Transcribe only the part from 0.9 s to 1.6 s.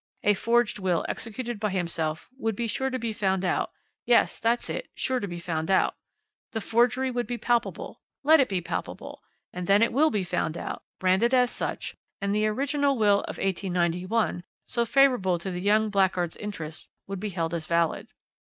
executed